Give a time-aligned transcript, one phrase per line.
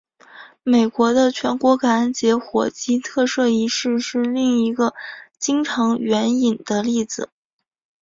[0.63, 4.95] 美国的全国感恩节火鸡特赦仪式是另一个
[5.37, 7.29] 经常援引的例子。